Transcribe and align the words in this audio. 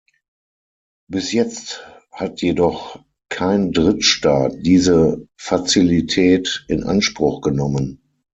Bis 1.11 1.31
jetzt 1.31 1.87
hat 2.11 2.41
jedoch 2.41 2.97
kein 3.29 3.71
Drittstaat 3.71 4.53
diese 4.65 5.27
Fazilität 5.37 6.65
in 6.67 6.83
Anspruch 6.83 7.41
genommen. 7.41 8.01